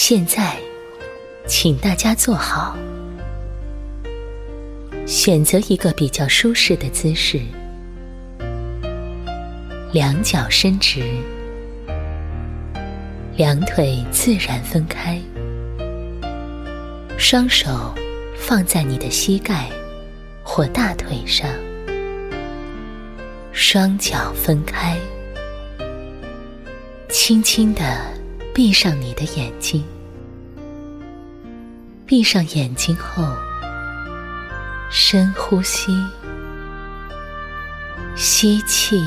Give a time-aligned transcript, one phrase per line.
[0.00, 0.56] 现在，
[1.48, 2.78] 请大家坐好，
[5.04, 7.40] 选择一个比较舒适的姿势，
[9.92, 11.02] 两脚伸直，
[13.36, 15.20] 两腿自然分开，
[17.18, 17.92] 双手
[18.38, 19.68] 放在你的膝盖
[20.44, 21.50] 或大腿上，
[23.50, 24.96] 双脚分开，
[27.08, 28.16] 轻轻的。
[28.58, 29.84] 闭上你的眼睛，
[32.04, 33.22] 闭上眼睛后，
[34.90, 35.96] 深呼吸，
[38.16, 39.00] 吸气，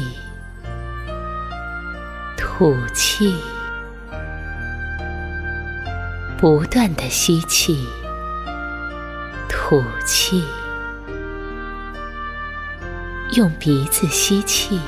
[2.38, 3.36] 吐气，
[6.38, 7.86] 不断的吸气，
[9.50, 10.46] 吐气，
[13.34, 14.80] 用鼻子吸气，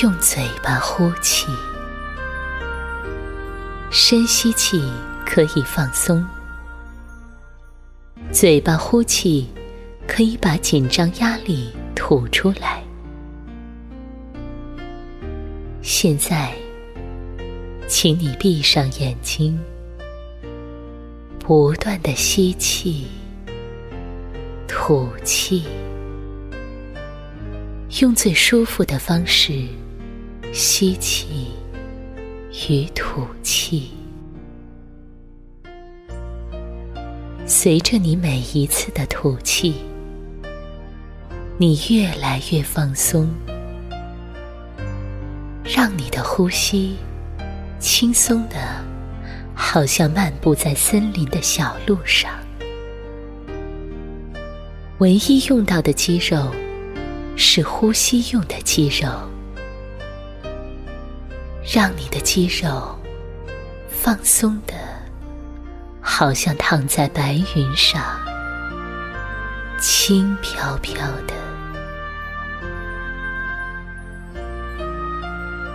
[0.00, 1.48] 用嘴巴呼气。
[4.00, 4.80] 深吸气
[5.26, 6.24] 可以放松，
[8.30, 9.48] 嘴巴呼气
[10.06, 12.80] 可以把紧张压力吐出来。
[15.82, 16.52] 现在，
[17.88, 19.58] 请你闭上眼睛，
[21.40, 23.08] 不断的吸气、
[24.68, 25.64] 吐气，
[28.00, 29.66] 用最舒服的方式
[30.52, 31.48] 吸气。
[32.66, 33.90] 与吐气，
[37.46, 39.74] 随着你每一次的吐气，
[41.56, 43.30] 你越来越放松，
[45.64, 46.96] 让你的呼吸
[47.78, 48.56] 轻松的，
[49.54, 52.30] 好像漫步在森林的小路上。
[54.98, 56.52] 唯一用到的肌肉
[57.36, 59.08] 是呼吸用的肌肉。
[61.70, 62.98] 让你的肌肉
[63.90, 64.72] 放松的，
[66.00, 68.02] 好像躺在白云上，
[69.78, 70.94] 轻飘飘
[71.26, 71.34] 的。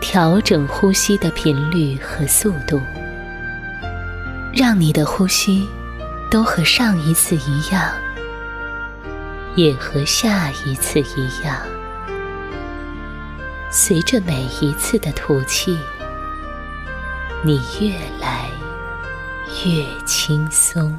[0.01, 2.81] 调整呼吸的频率和速度，
[4.51, 5.69] 让你的呼吸
[6.31, 7.94] 都和上一次一样，
[9.56, 11.56] 也和下一次一样。
[13.75, 15.75] 随着每一次的吐气，
[17.44, 18.47] 你越来
[19.66, 20.95] 越轻松。